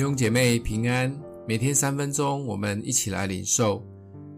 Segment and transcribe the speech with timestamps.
[0.00, 1.14] 弟兄姐妹平安，
[1.46, 3.86] 每天三分钟，我们一起来领受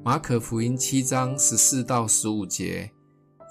[0.04, 2.90] 马可福音七章十四到十五节。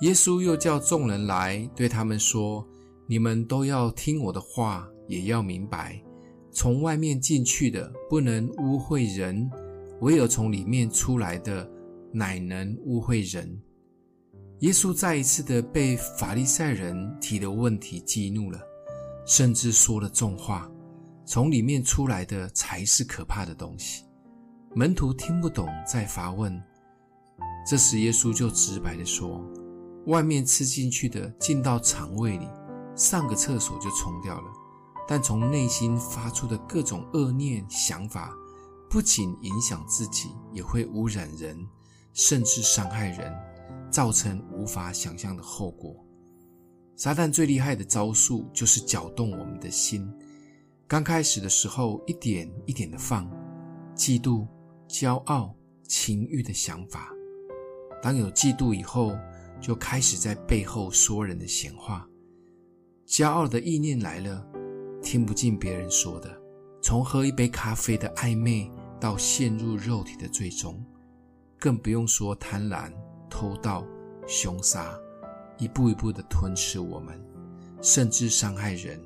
[0.02, 2.68] 耶稣又叫众人来，对他们说
[3.08, 6.04] ：“你们都要听我的话，也要明白，
[6.52, 9.50] 从外面进去的不能污秽人，
[10.02, 11.66] 唯有从里面出来的，
[12.12, 13.58] 乃能污秽人。”
[14.60, 18.60] 耶稣再一次的被法利赛人提的问题激怒了，
[19.26, 20.70] 甚至说了重话。
[21.32, 24.04] 从里面出来的才是可怕的东西。
[24.76, 26.62] 门徒听不懂，再发问。
[27.66, 29.42] 这时耶稣就直白地说
[30.08, 32.46] ：“外面吃进去的，进到肠胃里，
[32.98, 34.48] 上个厕所就冲掉了；
[35.08, 38.34] 但从内心发出的各种恶念想法，
[38.90, 41.58] 不仅影响自己，也会污染人，
[42.12, 43.34] 甚至伤害人，
[43.90, 45.96] 造成无法想象的后果。
[46.98, 50.06] 撒旦最厉害的招数，就是搅动我们的心。”
[50.92, 53.26] 刚开始的时候，一点一点的放
[53.96, 54.46] 嫉妒、
[54.90, 55.56] 骄傲、
[55.88, 57.08] 情欲的想法。
[58.04, 59.18] 当有嫉妒以后，
[59.62, 62.06] 就开始在背后说人的闲话。
[63.08, 64.46] 骄傲的意念来了，
[65.02, 66.30] 听不进别人说的，
[66.82, 70.86] 从喝一杯咖啡的暧昧，到陷入肉体的最终，
[71.58, 72.92] 更不用说贪婪、
[73.30, 73.88] 偷盗、
[74.28, 74.94] 凶杀，
[75.58, 77.18] 一步一步的吞噬我们，
[77.82, 79.02] 甚至伤害人。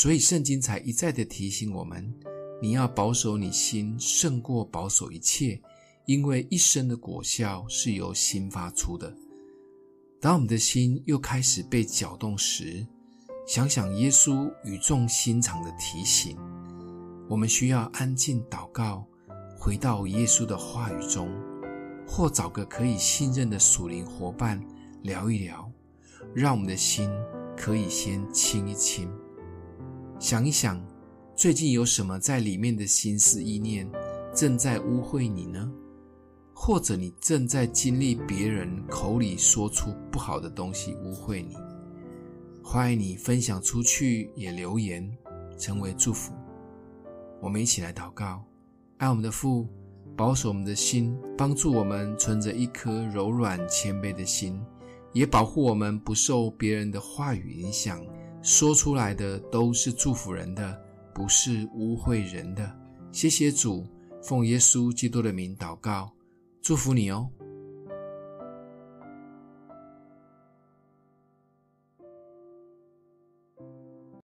[0.00, 2.10] 所以圣经才一再的提醒我们：
[2.62, 5.60] 你要保守你心，胜过保守一切，
[6.06, 9.14] 因为一生的果效是由心发出的。
[10.18, 12.86] 当我们的心又开始被搅动时，
[13.46, 16.34] 想想耶稣语重心长的提醒，
[17.28, 19.06] 我们需要安静祷告，
[19.58, 21.28] 回到耶稣的话语中，
[22.08, 24.58] 或找个可以信任的属灵伙伴
[25.02, 25.70] 聊一聊，
[26.34, 27.10] 让我们的心
[27.54, 29.06] 可以先清一清。
[30.20, 30.78] 想一想，
[31.34, 33.90] 最近有什么在里面的心思意念
[34.34, 35.72] 正在污秽你呢？
[36.52, 41.56] 或者你正在经历别人口里说出不好的东西污秽你？
[42.62, 45.10] 欢迎你分享出去，也留言，
[45.56, 46.34] 成为祝福。
[47.40, 48.44] 我们一起来祷告，
[48.98, 49.66] 爱我们的父，
[50.14, 54.60] 保守我们的心，帮助我们存着一颗柔软谦卑的心，
[55.14, 58.04] 也保护我们不受别人的话语影响。
[58.42, 60.80] 说出来的都是祝福人的，
[61.14, 62.74] 不是污秽人的。
[63.12, 63.86] 谢谢主，
[64.22, 66.10] 奉耶稣基督的名祷告，
[66.62, 67.28] 祝福你哦。